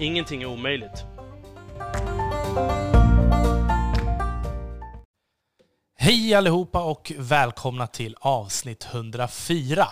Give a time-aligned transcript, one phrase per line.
[0.00, 1.04] Ingenting är omöjligt.
[5.98, 9.88] Hej allihopa och välkomna till avsnitt 104.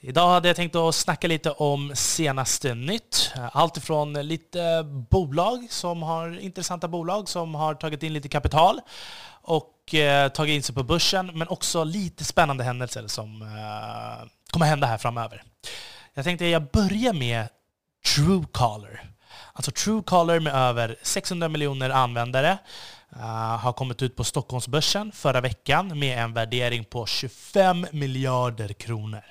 [0.00, 3.32] Idag hade jag tänkt att snacka lite om senaste nytt.
[3.52, 8.80] Allt ifrån lite bolag som har intressanta bolag som har tagit in lite kapital
[9.42, 14.66] och eh, tagit in sig på börsen, men också lite spännande händelser som eh, kommer
[14.66, 15.42] hända här framöver.
[16.14, 17.48] Jag tänkte att jag börjar med
[18.04, 19.10] Truecaller.
[19.52, 22.58] Alltså Truecaller med över 600 miljoner användare
[23.16, 29.22] uh, har kommit ut på Stockholmsbörsen förra veckan med en värdering på 25 miljarder kronor.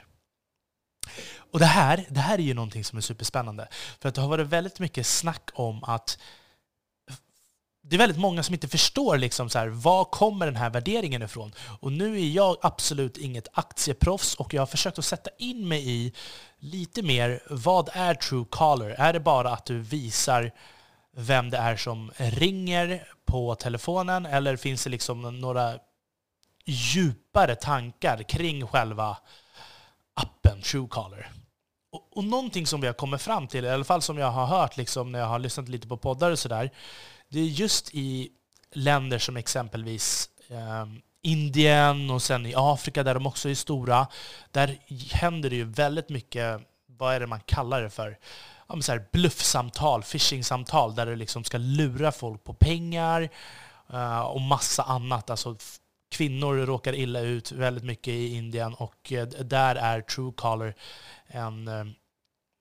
[1.51, 3.67] Och det här, det här är ju någonting som är superspännande.
[4.01, 6.17] För att det har varit väldigt mycket snack om att
[7.87, 11.21] det är väldigt många som inte förstår liksom så här, var kommer den här värderingen
[11.21, 11.53] ifrån.
[11.79, 15.89] Och nu är jag absolut inget aktieproffs och jag har försökt att sätta in mig
[15.89, 16.13] i
[16.59, 18.89] lite mer, vad är Truecaller?
[18.89, 20.51] Är det bara att du visar
[21.17, 25.73] vem det är som ringer på telefonen eller finns det liksom några
[26.65, 29.17] djupare tankar kring själva
[30.13, 31.31] appen Truecaller?
[31.91, 34.45] Och, och någonting som vi har kommit fram till, i alla fall som jag har
[34.45, 36.71] hört liksom när jag har lyssnat lite på poddar och sådär,
[37.35, 38.29] det är just i
[38.71, 40.85] länder som exempelvis eh,
[41.21, 44.07] Indien och sen i Afrika där de också är stora,
[44.51, 44.79] där
[45.11, 48.17] händer det ju väldigt mycket, vad är det man kallar det för?
[48.67, 53.29] Ja, så här bluffsamtal, phishingsamtal, där du liksom ska lura folk på pengar
[53.93, 55.29] eh, och massa annat.
[55.29, 55.55] Alltså,
[56.11, 60.75] kvinnor råkar illa ut väldigt mycket i Indien och eh, där är Truecaller
[61.27, 61.85] en eh,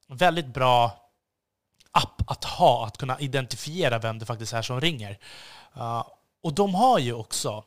[0.09, 1.04] väldigt bra
[1.95, 5.19] app att ha, att kunna identifiera vem det faktiskt är som ringer.
[5.77, 6.05] Uh,
[6.43, 7.65] och de har ju också,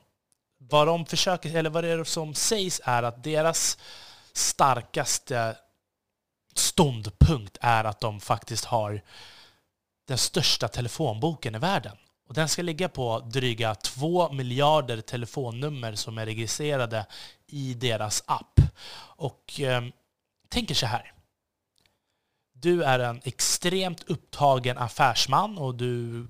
[0.57, 3.77] vad de försöker, eller vad det är som sägs är att deras
[4.33, 5.57] starkaste
[6.55, 9.01] ståndpunkt är att de faktiskt har
[10.07, 11.97] den största telefonboken i världen.
[12.27, 17.05] Och den ska ligga på dryga två miljarder telefonnummer som är registrerade
[17.47, 18.59] i deras app.
[18.99, 19.83] Och eh,
[20.49, 21.13] tänker så här
[22.59, 26.27] du är en extremt upptagen affärsman och du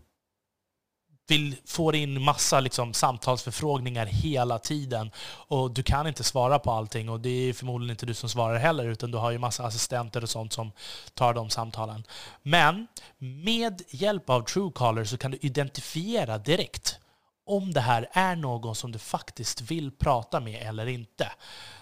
[1.28, 5.12] vill få in massa liksom, samtalsförfrågningar hela tiden
[5.48, 8.58] och du kan inte svara på allting och det är förmodligen inte du som svarar
[8.58, 10.72] heller utan du har ju massa assistenter och sånt som
[11.14, 12.04] tar de samtalen.
[12.42, 17.00] Men med hjälp av Truecaller så kan du identifiera direkt
[17.46, 21.32] om det här är någon som du faktiskt vill prata med eller inte.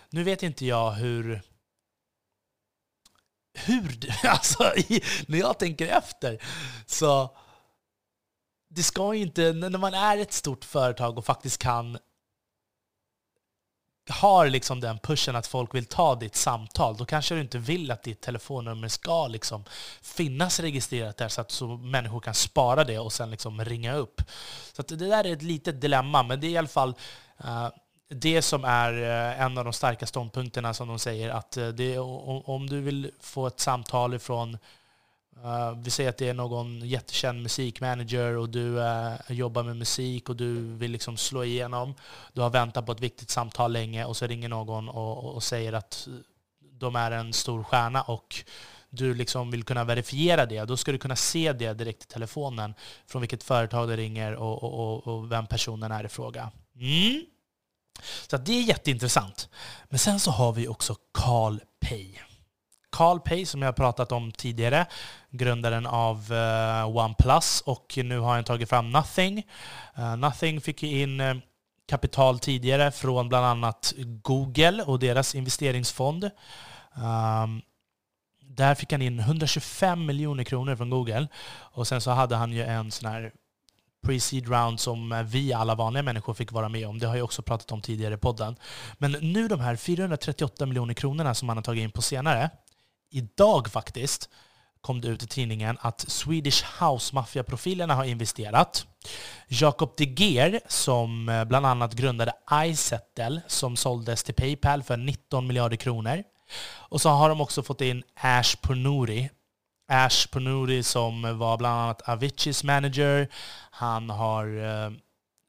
[0.09, 1.41] Nu vet inte jag hur
[3.55, 4.73] hur, alltså
[5.27, 6.43] när jag tänker efter,
[6.85, 7.37] så
[8.69, 11.97] det ska ju inte, när man är ett stort företag och faktiskt kan
[14.09, 17.91] har liksom den pushen att folk vill ta ditt samtal, då kanske du inte vill
[17.91, 19.63] att ditt telefonnummer ska liksom
[20.01, 24.21] finnas registrerat där så att så människor kan spara det och sen liksom ringa upp.
[24.73, 26.95] Så det där är ett litet dilemma, men det är i alla fall
[27.45, 27.69] uh,
[28.07, 31.99] det som är eh, en av de starka ståndpunkterna som de säger att eh, det,
[31.99, 34.57] om du vill få ett samtal ifrån
[35.43, 40.29] Uh, vi säger att det är någon jättekänd musikmanager och du uh, jobbar med musik
[40.29, 41.93] och du vill liksom slå igenom.
[42.33, 45.73] Du har väntat på ett viktigt samtal länge och så ringer någon och, och säger
[45.73, 46.07] att
[46.59, 48.35] de är en stor stjärna och
[48.89, 50.65] du liksom vill kunna verifiera det.
[50.65, 52.73] Då ska du kunna se det direkt i telefonen
[53.07, 56.51] från vilket företag det ringer och, och, och vem personen är i fråga.
[56.75, 57.25] Mm.
[58.27, 59.49] Så det är jätteintressant.
[59.89, 62.07] Men sen så har vi också Carl Pay.
[62.91, 64.85] Carl Pay som jag har pratat om tidigare,
[65.31, 69.43] grundaren av uh, OnePlus och nu har han tagit fram Nothing.
[69.97, 71.35] Uh, Nothing fick ju in uh,
[71.87, 76.23] kapital tidigare från bland annat Google och deras investeringsfond.
[76.23, 77.61] Um,
[78.41, 82.63] där fick han in 125 miljoner kronor från Google och sen så hade han ju
[82.63, 83.31] en sån här
[84.05, 86.99] pre-seed round som eh, vi alla vanliga människor fick vara med om.
[86.99, 88.55] Det har jag också pratat om tidigare i podden.
[88.97, 92.49] Men nu de här 438 miljoner kronorna som man har tagit in på senare,
[93.11, 94.29] idag faktiskt,
[94.81, 98.87] kom det ut i tidningen att Swedish House Mafia-profilerna har investerat.
[99.47, 105.47] Jacob De Geer, som eh, bland annat grundade iSettle, som såldes till Paypal för 19
[105.47, 106.23] miljarder kronor.
[106.73, 109.29] Och så har de också fått in Ash Pornouri
[109.87, 113.27] Ash Ponuri som var bland annat Aviciis manager.
[113.71, 114.91] Han har eh,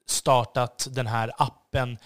[0.06, 1.99] startat den här appen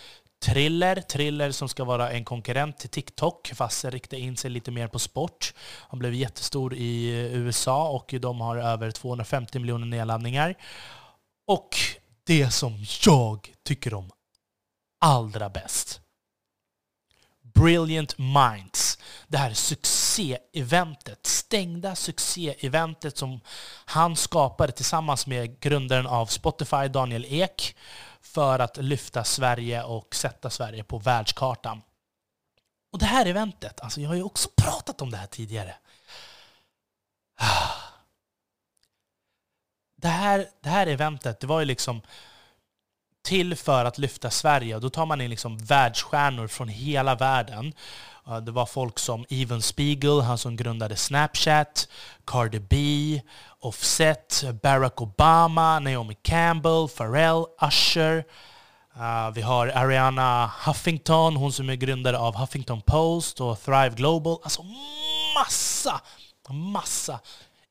[0.43, 4.89] Triller, Triller som ska vara en konkurrent till TikTok, fast riktar in sig lite mer
[4.89, 5.55] på sport.
[5.89, 10.55] Han blev jättestor i eh, USA och de har över 250 miljoner nedladdningar.
[11.47, 11.77] Och
[12.25, 14.11] det som jag tycker om
[15.01, 16.01] allra bäst.
[17.55, 18.99] Brilliant Minds.
[19.31, 23.41] Det här succé-eventet, stängda succé-eventet som
[23.85, 27.77] han skapade tillsammans med grundaren av Spotify, Daniel Ek,
[28.21, 31.83] för att lyfta Sverige och sätta Sverige på världskartan.
[32.93, 35.75] Och det här eventet, alltså jag har ju också pratat om det här tidigare.
[39.97, 42.03] Det här, det här eventet, det var ju liksom
[43.23, 44.75] till för att lyfta Sverige.
[44.75, 47.75] Och då tar man in liksom världsstjärnor från hela världen.
[48.27, 51.89] Eh, det var folk som Even Spiegel, han som grundade Snapchat,
[52.27, 52.77] Cardi B,
[53.61, 58.25] Offset, Barack Obama, Naomi Campbell, Pharrell, Usher.
[58.97, 64.39] Uh, vi har Ariana Huffington, hon som är grundare av Huffington Post och Thrive Global.
[64.43, 64.63] Alltså
[65.35, 66.01] massa,
[66.49, 67.21] massa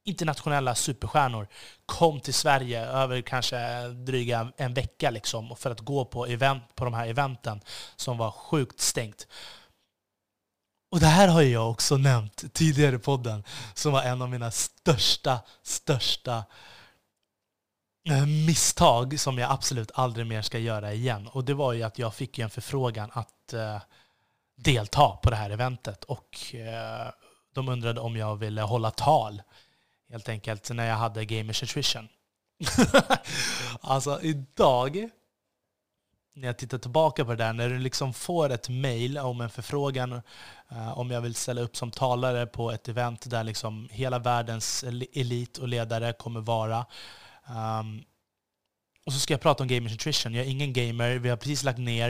[0.03, 1.47] internationella superstjärnor
[1.85, 6.85] kom till Sverige över kanske dryga en vecka liksom, för att gå på, event, på
[6.85, 7.61] de här eventen
[7.95, 9.27] som var sjukt stängt.
[10.91, 13.43] Och det här har jag också nämnt tidigare i podden,
[13.73, 16.43] som var en av mina största, största
[18.09, 21.27] eh, misstag som jag absolut aldrig mer ska göra igen.
[21.27, 23.81] Och det var ju att jag fick en förfrågan att eh,
[24.57, 26.03] delta på det här eventet.
[26.03, 27.11] Och eh,
[27.53, 29.41] de undrade om jag ville hålla tal
[30.09, 32.07] helt enkelt när jag hade Gamers Attrition.
[33.81, 35.09] alltså idag,
[36.35, 39.49] när jag tittar tillbaka på det där, när du liksom får ett mail om en
[39.49, 40.13] förfrågan
[40.71, 44.83] uh, om jag vill ställa upp som talare på ett event där liksom hela världens
[45.13, 46.85] elit och ledare kommer vara.
[47.79, 48.03] Um,
[49.05, 50.33] och så ska jag prata om Gamers Nutrition.
[50.33, 52.09] Jag är ingen gamer, vi har precis lagt ner.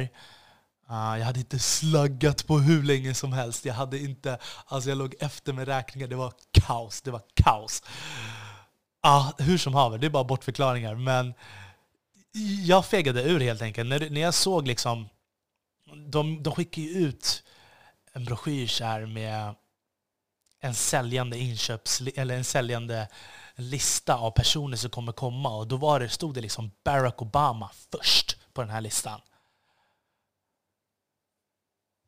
[0.89, 3.65] Uh, jag hade inte slaggat på hur länge som helst.
[3.65, 6.07] Jag hade inte, alltså jag låg efter med räkningar.
[6.07, 7.01] Det var kaos.
[7.01, 7.83] Det var kaos.
[9.07, 10.95] Uh, hur som haver, det är bara bortförklaringar.
[10.95, 11.33] Men
[12.65, 13.89] jag fegade ur helt enkelt.
[13.89, 15.09] När, när jag såg liksom,
[16.07, 17.43] de, de skickar ju ut
[18.13, 19.55] en broschyr här med
[20.59, 23.07] en säljande inköps, eller en säljande
[23.55, 25.55] lista av personer som kommer komma.
[25.55, 29.21] Och då var det, stod det liksom Barack Obama först på den här listan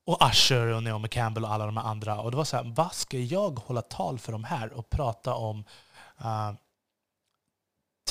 [0.06, 2.22] och Usher och Naomi Campbell och alla de andra.
[2.22, 5.34] Och det var så här, vad ska jag hålla tal för de här och prata
[5.34, 5.66] om
[6.22, 6.52] uh,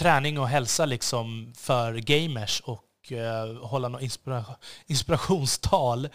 [0.00, 4.44] träning och hälsa liksom för gamers och uh, hålla något inspira
[4.86, 6.08] inspirationstal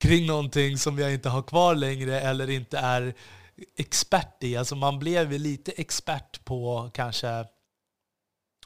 [0.00, 3.14] kring någonting som jag inte har kvar längre eller inte är
[3.78, 4.56] expert i.
[4.56, 7.44] Alltså man blev lite expert på kanske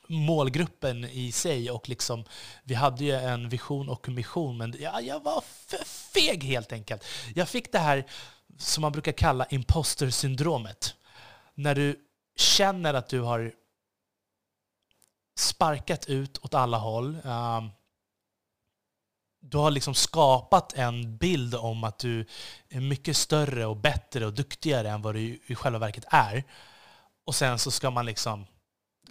[0.08, 2.24] målgruppen i sig och liksom,
[2.64, 7.04] vi hade ju en vision och mission, men jag, jag var för feg helt enkelt.
[7.34, 8.06] Jag fick det här
[8.58, 10.94] som man brukar kalla imposter-syndromet.
[11.54, 11.96] När du
[12.36, 13.52] känner att du har
[15.38, 17.18] sparkat ut åt alla håll.
[17.24, 17.70] Ehm,
[19.40, 22.26] du har liksom skapat en bild om att du
[22.68, 26.44] är mycket större och bättre och duktigare än vad du i själva verket är.
[27.24, 28.46] Och sen så ska man liksom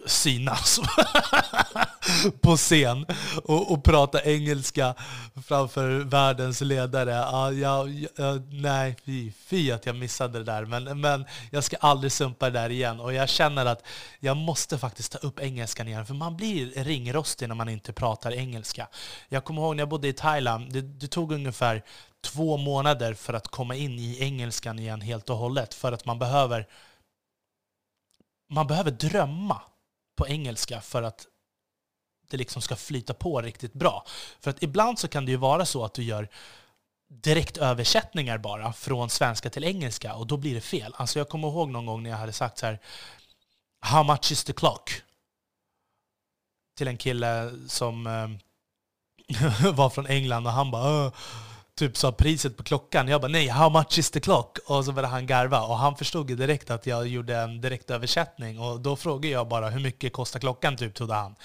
[0.05, 0.79] synas
[2.41, 3.05] på scen
[3.43, 4.95] och, och, prata engelska
[5.45, 7.25] framför världens ledare.
[7.25, 10.65] Ah, ja, ja, nej, fy, fy att jag missade det där.
[10.65, 12.99] Men, men jag ska aldrig sumpa det där igen.
[12.99, 13.83] Och jag känner att
[14.19, 16.05] jag måste faktiskt ta upp engelskan igen.
[16.05, 18.87] För man blir ringrostig när man inte pratar engelska.
[19.29, 20.73] Jag kommer ihåg när jag bodde i Thailand.
[20.73, 21.83] Det, det tog ungefär
[22.21, 25.73] två månader för att komma in i engelskan igen helt och hållet.
[25.73, 26.67] För att man behöver
[28.49, 29.61] man behöver drömma
[30.15, 31.25] på engelska för att
[32.29, 34.05] det liksom ska flyta på riktigt bra.
[34.39, 36.29] För att ibland så kan det ju vara så att du gör
[37.09, 40.93] direktöversättningar bara från svenska till engelska och då blir det fel.
[40.97, 42.79] Alltså jag kommer ihåg någon gång när jag hade sagt så här
[43.81, 44.91] How much is the clock?
[46.77, 51.11] Till en kille som eh, var från England och han bara
[51.79, 53.07] typ sa priset på klockan.
[53.07, 54.57] Jag bara nej, how much is the clock?
[54.65, 58.59] Och så började han garva och han förstod ju direkt att jag gjorde en direktöversättning
[58.59, 61.35] och då frågade jag bara hur mycket kostar klockan typ, trodde han.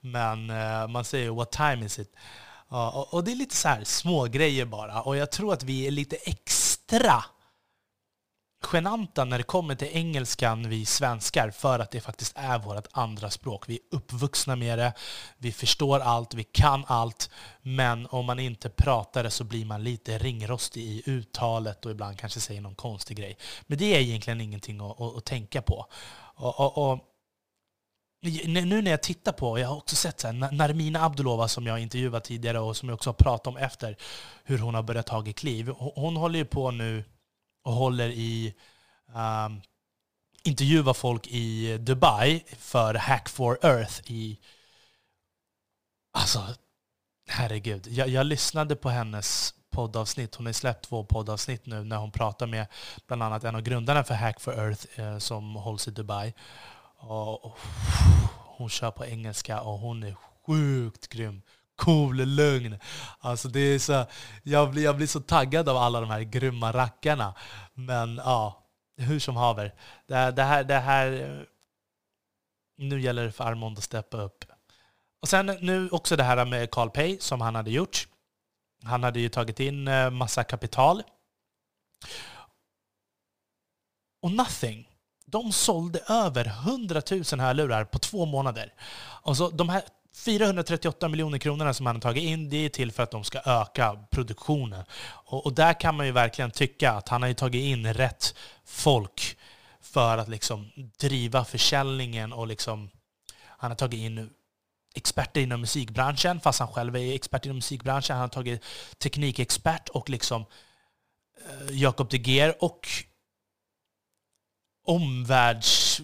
[0.00, 2.14] Men uh, man säger what time is it?
[2.72, 5.62] Uh, och, och, det är lite så här små grejer bara och jag tror att
[5.62, 7.24] vi är lite extra
[8.72, 13.30] genanta när det kommer till engelskan, vi svenskar, för att det faktiskt är vårt andra
[13.30, 13.68] språk.
[13.68, 14.92] Vi är uppvuxna med det,
[15.38, 17.30] vi förstår allt, vi kan allt,
[17.62, 22.18] men om man inte pratar det så blir man lite ringrostig i uttalet och ibland
[22.18, 23.38] kanske säger någon konstig grej.
[23.66, 25.86] Men det är egentligen ingenting att, att, att tänka på.
[26.34, 26.98] Och, och, och,
[28.46, 31.78] nu när jag tittar på, jag har också sett så här, Narmina Abdulova som jag
[31.78, 33.96] intervjuat tidigare och som jag också har pratat om efter
[34.44, 35.68] hur hon har börjat ta kliv.
[35.78, 37.04] Hon håller ju på nu
[37.66, 38.54] och håller i
[39.14, 39.62] um,
[40.42, 44.38] intervjuar folk i Dubai för Hack for Earth i...
[46.12, 46.46] Alltså,
[47.28, 47.86] herregud.
[47.86, 50.34] Jag, jag lyssnade på hennes poddavsnitt.
[50.34, 52.66] Hon har släppt två poddavsnitt nu när hon pratar med
[53.06, 56.34] bland annat en av grundarna för Hack for Earth eh, som hålls i Dubai.
[56.96, 57.58] Och, och,
[58.36, 61.42] hon kör på engelska och hon är sjukt grym
[61.76, 62.78] cool, lugn.
[63.18, 64.06] Alltså det är så,
[64.42, 67.34] jag, blir, jag blir så taggad av alla de här grymma rackarna.
[67.74, 68.66] Men ja,
[68.96, 69.74] hur som haver.
[70.06, 71.46] Det, det, här, det här...
[72.78, 74.44] Nu gäller det för Armond att steppa upp.
[75.22, 78.08] Och sen nu också det här med Carl Pay som han hade gjort.
[78.84, 81.02] Han hade ju tagit in eh, massa kapital.
[84.22, 84.88] Och Nothing,
[85.26, 88.74] de sålde över 100 000 hörlurar på två månader.
[89.22, 89.82] Alltså de här
[90.16, 93.40] 438 miljoner kronorna som han har tagit in, det är till för att de ska
[93.44, 94.84] öka produktionen.
[95.08, 99.36] Och, och, där kan man ju verkligen tycka att han har tagit in rätt folk
[99.80, 102.90] för att liksom driva försäljningen och liksom,
[103.42, 104.30] han har tagit in
[104.94, 108.16] experter inom musikbranschen, fast han själv är expert inom musikbranschen.
[108.16, 108.64] Han har tagit
[108.98, 110.44] teknikexpert och liksom
[111.44, 112.88] eh, Jakob de Geer och
[114.86, 116.00] omvärlds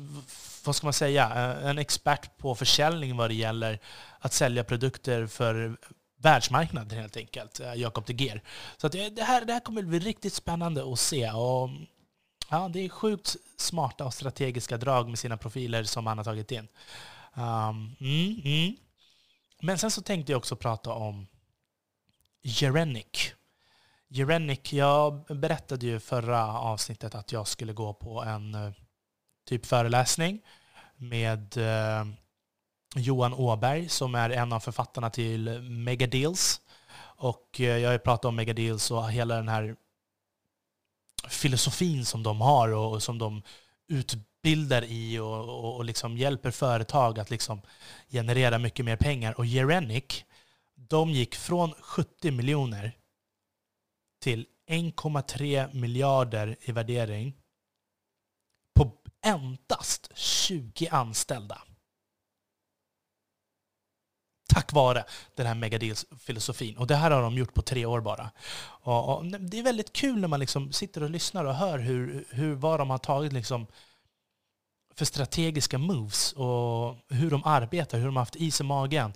[0.64, 3.80] vad ska man säga, eh, en expert på försäljning vad det gäller
[4.18, 5.76] att sälja produkter för
[6.22, 8.42] världsmarknaden helt enkelt, eh, Jakob de Geer.
[8.76, 11.30] Så att eh, det, här, det här kommer bli riktigt spännande att se.
[11.30, 11.70] Och,
[12.50, 16.50] ja, det är sjukt smarta och strategiska drag med sina profiler som han har tagit
[16.50, 16.68] in.
[17.34, 18.76] Um, mm, mm.
[19.60, 21.26] Men sen så tänkte jag också prata om
[22.42, 23.34] Jerenic.
[24.08, 28.74] Jerenic, jag berättade ju förra avsnittet att jag skulle gå på en
[29.44, 30.40] typ föreläsning
[30.96, 32.06] med eh,
[32.96, 36.60] Johan Åberg som är en av författarna till Megadeals.
[37.00, 39.76] Och eh, jag har ju pratat om Megadeals och hela den här
[41.28, 43.42] filosofin som de har och som de
[43.88, 47.62] utbildar i och, och, och liksom hjälper företag att liksom
[48.08, 49.38] generera mycket mer pengar.
[49.38, 50.24] Och Jerenic,
[50.74, 52.92] de gick från 70 miljoner
[54.22, 57.41] till 1,3 miljarder i värdering
[59.22, 61.62] endast 20 anställda.
[64.48, 66.76] Tack vare den här megadeals-filosofin.
[66.76, 68.30] Och det här har de gjort på tre år bara.
[68.64, 72.24] Och, och det är väldigt kul när man liksom sitter och lyssnar och hör hur,
[72.30, 73.66] hur, vad de har tagit liksom
[74.94, 79.12] för strategiska moves och hur de arbetar, hur de har haft is i magen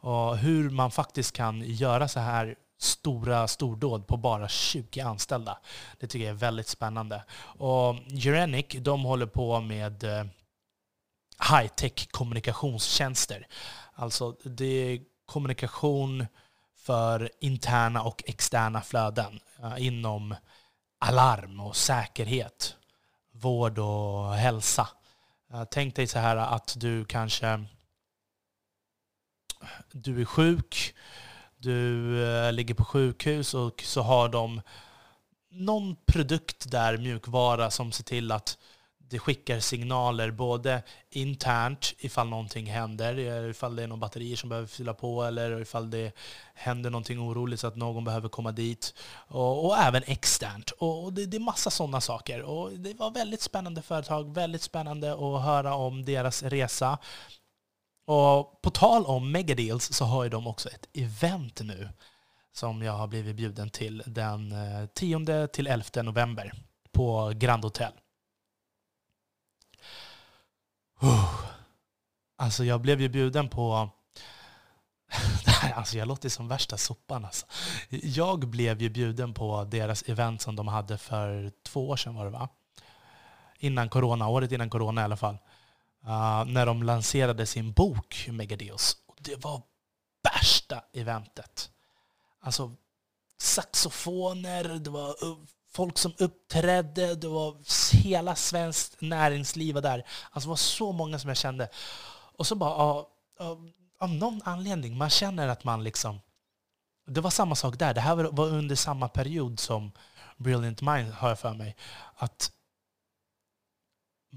[0.00, 5.58] och hur man faktiskt kan göra så här stora stordåd på bara 20 anställda.
[5.98, 7.24] Det tycker jag är väldigt spännande.
[7.40, 7.94] Och
[8.26, 10.24] Urenic, de håller på med eh,
[11.50, 13.46] high-tech kommunikationstjänster.
[13.94, 16.26] Alltså det är kommunikation
[16.76, 20.34] för interna och externa flöden eh, inom
[20.98, 22.76] alarm och säkerhet,
[23.32, 24.88] vård och hälsa.
[25.52, 27.64] Eh, tänk dig så här att du kanske
[29.92, 30.94] du är sjuk,
[31.58, 34.60] du eh, ligger på sjukhus och så har de
[35.50, 38.58] någon produkt där, mjukvara, som ser till att
[39.10, 44.48] det skickar signaler både internt ifall någonting händer, eh, ifall det är någon batterier som
[44.48, 46.12] behöver fylla på eller ifall det
[46.54, 48.94] händer någonting oroligt så att någon behöver komma dit.
[49.28, 50.70] Och, och även externt.
[50.70, 52.42] Och det, det är massa sådana saker.
[52.42, 56.98] Och det var väldigt spännande företag, väldigt spännande att höra om deras resa.
[58.08, 61.88] Och på tal om megadeals så har ju de också ett event nu
[62.52, 66.52] som jag har blivit bjuden till den eh, 10 till 11 november
[66.92, 67.92] på Grand Hotel.
[72.36, 73.90] Alltså jag blev ju bjuden på...
[75.74, 77.46] alltså jag låter som värsta sopan alltså.
[77.90, 82.24] Jag blev ju bjuden på deras event som de hade för två år sedan var
[82.24, 82.48] det va?
[83.58, 85.38] Innan corona, året innan corona i alla fall.
[86.04, 88.96] Uh, när de lanserade sin bok Megadeus.
[89.18, 89.62] Det var
[90.22, 91.70] värsta eventet.
[92.40, 92.72] Alltså
[93.38, 95.38] saxofoner, det var uh,
[95.72, 97.56] folk som uppträdde, det var
[97.96, 100.06] hela svenskt näringsliv var där.
[100.30, 101.68] Alltså det var så många som jag kände.
[102.36, 103.06] Och så bara, av,
[103.38, 106.20] av, av någon anledning, man känner att man liksom...
[107.06, 107.94] Det var samma sak där.
[107.94, 109.92] Det här var under samma period som
[110.36, 111.76] Brilliant Mind, har jag för mig.
[112.16, 112.52] Att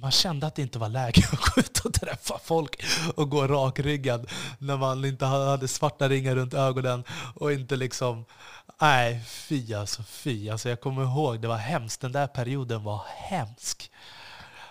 [0.01, 2.83] man kände att det inte var läge att gå ut och träffa folk
[3.15, 4.29] och gå rakryggad
[4.59, 7.03] när man inte hade svarta ringar runt ögonen
[7.35, 8.25] och inte liksom...
[8.81, 10.49] Nej, fy alltså, fy.
[10.49, 12.01] Alltså jag kommer ihåg, det var hemskt.
[12.01, 13.91] Den där perioden var hemsk.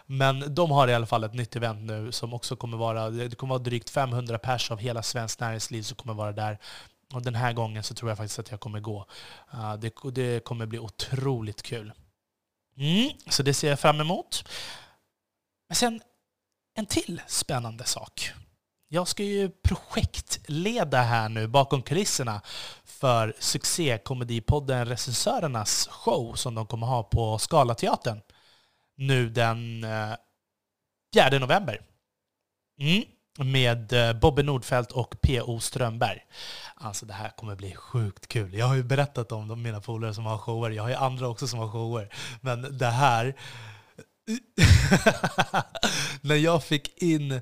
[0.07, 3.37] Men de har i alla fall ett nytt event nu som också kommer vara, det
[3.37, 6.59] kommer vara drygt 500 pers av hela svenskt näringsliv som kommer vara där.
[7.13, 9.07] Och den här gången så tror jag faktiskt att jag kommer gå.
[9.51, 11.93] Ah, det, det, kommer bli otroligt kul.
[12.77, 14.45] Mm, så det ser jag fram emot.
[15.71, 16.01] Men sen
[16.75, 18.33] en till spännande sak.
[18.89, 22.41] Jag ska ju projektleda här nu bakom kulisserna
[22.85, 28.21] för succékomedipodden Recensörernas show som de kommer ha på Scalateatern
[28.97, 30.15] nu den eh,
[31.15, 31.81] 4 november.
[32.81, 33.05] Mm.
[33.51, 35.61] Med eh, Bobby Bobbe Nordfeldt och P.O.
[35.61, 36.19] Strömberg.
[36.75, 38.55] Alltså det här kommer bli sjukt kul.
[38.55, 40.71] Jag har ju berättat om de mina polare som har shower.
[40.71, 42.15] Jag har ju andra också som har shower.
[42.41, 43.37] Men det här...
[46.21, 47.41] När jag fick in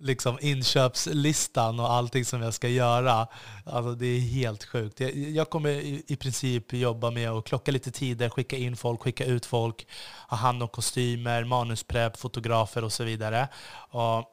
[0.00, 3.26] liksom inköpslistan och allting som jag ska göra.
[3.66, 5.00] Alltså det är helt sjukt.
[5.00, 9.00] Jag, jag kommer i, i, princip jobba med att klocka lite tider, skicka in folk,
[9.00, 9.86] skicka ut folk,
[10.28, 13.48] ha hand om kostymer, manusprepp, fotografer och så vidare.
[13.90, 14.24] Och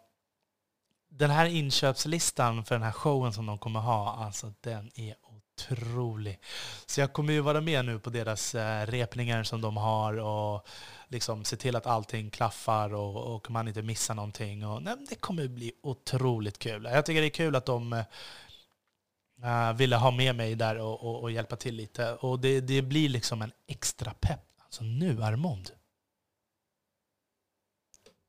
[1.10, 5.16] den här inköpslistan för den här showen som de kommer ha, alltså den är
[5.58, 6.40] otrolig.
[6.86, 10.68] Så jag kommer ju vara med nu på deras eh, repningar som de har och
[11.08, 14.66] liksom se till att allting klaffar och, och man inte missar någonting.
[14.66, 16.84] Och, nej, det kommer bli otroligt kul.
[16.84, 21.22] Jag tycker det är kul att de uh, ville ha med mig där och, och,
[21.22, 22.14] och hjälpa till lite.
[22.14, 24.46] Och det, det, blir liksom en extra pepp.
[24.64, 25.72] Alltså nu, Armond.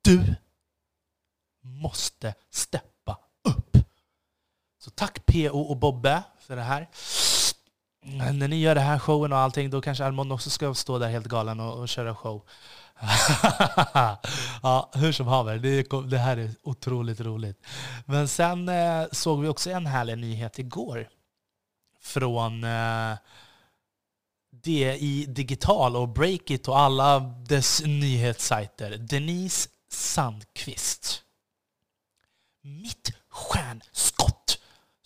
[0.01, 0.35] Du
[1.61, 2.98] måste steppa.
[4.79, 6.87] Så tack PO och Bobbe för det här.
[8.33, 11.09] När ni gör det här showen och allting, då kanske Armond också ska stå där
[11.09, 12.43] helt galen och, och köra show.
[14.63, 17.67] ja, hur som haver, det, det, här är otroligt roligt.
[18.05, 21.09] Men sen eh, såg vi också en härlig nyhet igår
[22.01, 23.17] från eh,
[24.51, 28.97] DI Digital och Breakit och alla dess nyhetssajter.
[28.97, 31.23] Denise Sandqvist.
[32.61, 34.38] Mitt stjärnskott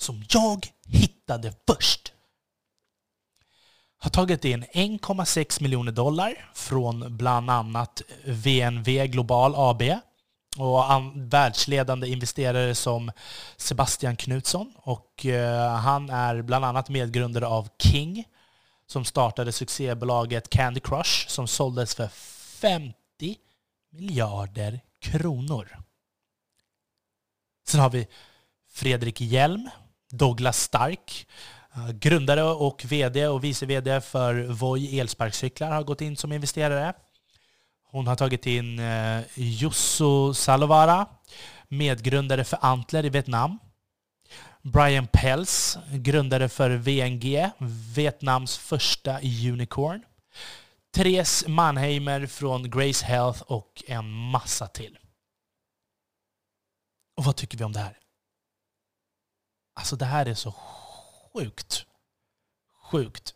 [0.03, 2.13] som jag hittade först
[3.97, 9.81] har tagit in 1,6 miljoner dollar från bland annat VNV Global AB
[10.57, 10.83] och
[11.15, 13.11] världsledande investerare som
[13.57, 14.73] Sebastian Knutsson.
[14.75, 18.25] Och eh, han är bland annat medgrundare av King
[18.87, 22.93] som startade succébolaget Candy Crush som såldes för 50
[23.89, 25.77] miljarder kronor.
[27.67, 28.07] Sen har vi
[28.71, 29.69] Fredrik Hjelm,
[30.13, 31.27] Douglas Stark,
[31.75, 36.93] eh, grundare och VD och vice VD för Voi elsparkcyklar har gått in som investerare.
[37.91, 41.07] Hon har tagit in eh, Jusso Salovara,
[41.67, 43.59] medgrundare för Antler i Vietnam.
[44.61, 47.49] Brian Pels, grundare för VNG,
[47.95, 49.19] Vietnams första
[49.51, 50.03] unicorn.
[50.95, 54.97] Therese Mannheimer från Grace Health och en massa till.
[57.17, 58.02] Och vad tycker vi om det här?
[59.73, 60.51] Alltså det här är så
[61.33, 61.85] sjukt,
[62.91, 63.35] sjukt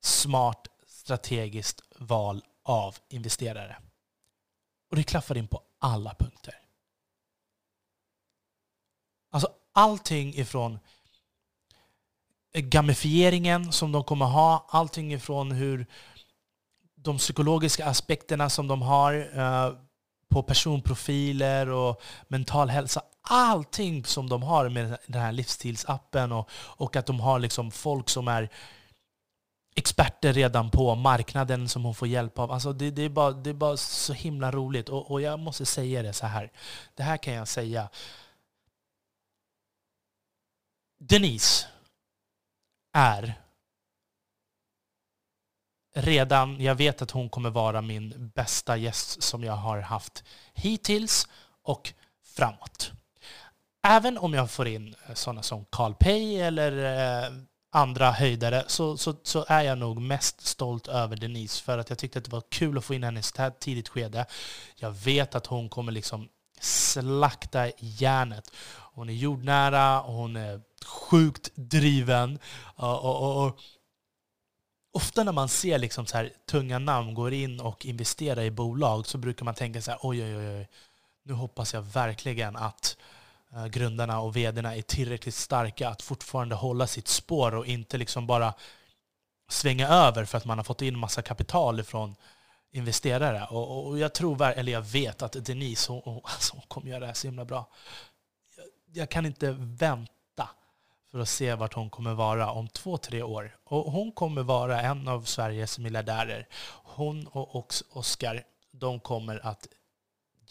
[0.00, 3.78] smart strategiskt val av investerare.
[4.90, 6.54] Och det klaffar in på alla punkter.
[9.30, 10.78] Alltså allting ifrån
[12.52, 15.86] gamifieringen som de kommer ha, allting ifrån hur
[16.94, 19.74] de psykologiska aspekterna som de har eh,
[20.28, 26.96] på personprofiler och mental hälsa allting som de har med den här livsstilsappen och, och
[26.96, 28.48] att de har liksom folk som är
[29.74, 32.52] experter redan på marknaden som hon får hjälp av.
[32.52, 34.88] Alltså det, det, är, bara, det är bara så himla roligt.
[34.88, 36.52] Och, och jag måste säga det så här.
[36.94, 37.88] Det här kan jag säga.
[40.98, 41.66] Denise
[42.92, 43.34] är
[45.94, 51.28] redan, jag vet att hon kommer vara min bästa gäst som jag har haft hittills
[51.62, 52.92] och framåt.
[53.82, 56.72] Även om jag får in eh, sådana som Carl Pei eller
[57.24, 57.32] eh,
[57.70, 61.98] andra höjdare så, så, så, är jag nog mest stolt över Denise för att jag
[61.98, 64.26] tyckte att det var kul att få in henne i ett tidigt skede.
[64.76, 66.28] Jag vet att hon kommer liksom
[66.60, 68.52] slakta järnet.
[68.94, 72.38] Hon är jordnära och hon är sjukt driven.
[72.76, 73.58] Och, och, och,
[74.92, 79.06] ofta när man ser liksom så här, tunga namn gå in och investera i bolag
[79.06, 80.68] så brukar man tänka så här, oj, oj, oj,
[81.24, 83.21] nu hoppas jag verkligen att Eh,
[83.56, 88.26] Eh, grundarna och vdarna är tillräckligt starka att fortfarande hålla sitt spår och inte liksom
[88.26, 88.54] bara
[89.48, 92.14] svänga över för att man har fått in massa kapital från
[92.70, 93.46] investerare.
[93.50, 97.00] Och, och jag tror, eller jag vet att Denise, hon, hon, alltså, hon kommer göra
[97.00, 97.68] det här så himla bra.
[98.56, 100.48] Jag, jag kan inte vänta
[101.10, 103.56] för att se vart hon kommer vara om två, tre år.
[103.64, 106.48] Och hon kommer vara en av Sveriges miljardärer.
[106.84, 109.66] Hon och Oscar, de kommer att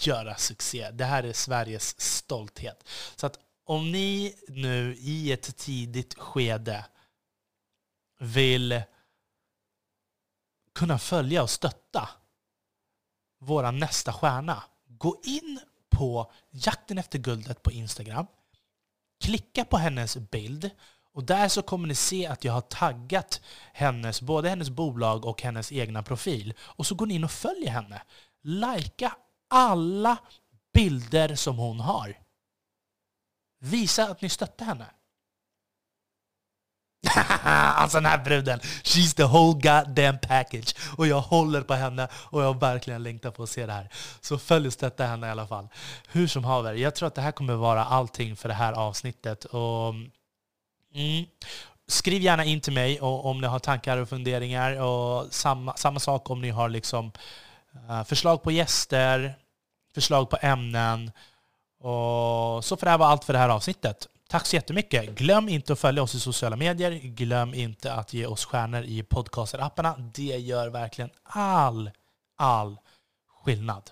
[0.08, 0.92] göra succé.
[0.92, 2.88] Det här är Sveriges stolthet.
[3.16, 6.86] Så att om ni nu i ett tidigt skede
[8.20, 8.82] vill
[10.76, 12.10] kunna följa och stötta
[13.40, 15.60] vår nästa stjärna, gå in
[15.90, 18.28] på Jakten efter guldet på Instagram.
[19.24, 20.70] Klicka på hennes bild
[21.14, 23.42] och där så kommer ni se att jag har taggat
[23.74, 26.54] hennes, både hennes bolag och hennes egna profil.
[26.60, 28.02] Och så går ni in och följer henne.
[28.42, 29.16] Lajka
[29.52, 30.18] alla
[30.74, 32.18] bilder som hon har.
[33.60, 34.86] Visa att ni stöttar henne.
[37.44, 40.76] alltså den här bruden, she's the whole goddamn package.
[40.98, 43.90] Och jag håller på henne och jag verkligen längtar på att se det här.
[44.22, 45.68] Så följ och stötta henne i alla fall.
[46.08, 49.46] Hur som haver, jag tror att det här kommer vara allting för det här avsnittet.
[49.46, 49.94] Och,
[50.94, 51.26] mm,
[51.88, 54.82] skriv gärna in till mig om ni har tankar och funderingar.
[54.82, 57.12] Och samma, samma sak om ni har liksom,
[57.76, 59.36] Eh, förslag på gäster,
[59.94, 61.12] förslag på ämnen.
[61.80, 64.08] Och så får det här vara allt för det här avsnittet.
[64.30, 65.10] Tack så jättemycket.
[65.10, 66.92] Glöm inte att följa oss i sociala medier.
[66.92, 69.98] Glöm inte att ge oss stjärnor i podcasterapparna.
[69.98, 71.92] Det gör verkligen all,
[72.36, 72.78] all
[73.28, 73.92] skillnad.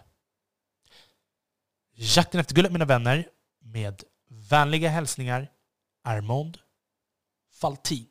[1.96, 3.28] Jakten efter guldet mina vänner.
[3.62, 5.48] Med vänliga hälsningar
[6.04, 6.58] Armond
[7.54, 8.09] Faltin.